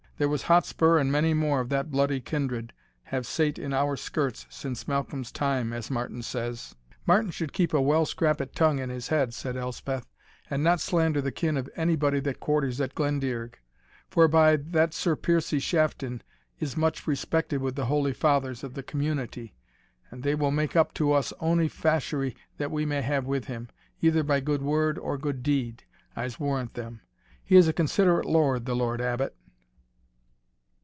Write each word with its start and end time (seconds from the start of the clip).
There 0.17 0.29
was 0.29 0.43
Hotspur 0.43 0.99
and 0.99 1.11
many 1.11 1.33
more 1.33 1.61
of 1.61 1.69
that 1.69 1.89
bloody 1.89 2.19
kindred, 2.21 2.73
have 3.05 3.25
sate 3.25 3.57
in 3.57 3.73
our 3.73 3.97
skirts 3.97 4.45
since 4.51 4.87
Malcolm's 4.87 5.31
time, 5.31 5.73
as 5.73 5.89
Martin 5.89 6.21
says!" 6.21 6.75
"Martin 7.07 7.31
should 7.31 7.51
keep 7.53 7.73
a 7.73 7.81
well 7.81 8.05
scrapit 8.05 8.53
tongue 8.53 8.77
in 8.77 8.91
his 8.91 9.07
head," 9.07 9.33
said 9.33 9.57
Elspeth, 9.57 10.05
"and 10.47 10.63
not 10.63 10.79
slander 10.79 11.21
the 11.21 11.31
kin 11.31 11.57
of 11.57 11.67
any 11.75 11.95
body 11.95 12.19
that 12.19 12.39
quarters 12.39 12.79
at 12.79 12.93
Glendearg; 12.93 13.55
forby, 14.11 14.57
that 14.57 14.93
Sir 14.93 15.15
Piercie 15.15 15.57
Shafton 15.59 16.21
is 16.59 16.77
much 16.77 17.07
respected 17.07 17.59
with 17.59 17.73
the 17.73 17.85
holy 17.85 18.13
fathers 18.13 18.63
of 18.63 18.75
the 18.75 18.83
community, 18.83 19.55
and 20.11 20.21
they 20.21 20.35
will 20.35 20.51
make 20.51 20.75
up 20.75 20.93
to 20.93 21.13
us 21.13 21.33
ony 21.39 21.67
fasherie 21.67 22.35
that 22.59 22.69
we 22.69 22.85
may 22.85 23.01
have 23.01 23.25
with 23.25 23.45
him, 23.45 23.69
either 24.03 24.21
by 24.21 24.39
good 24.39 24.61
word 24.61 24.99
or 24.99 25.17
good 25.17 25.41
deed, 25.41 25.83
I'se 26.15 26.39
warrant 26.39 26.75
them. 26.75 27.01
He 27.43 27.55
is 27.55 27.67
a 27.67 27.73
considerate 27.73 28.25
lord 28.27 28.67
the 28.67 28.75
Lord 28.75 29.01
Abbot." 29.01 29.35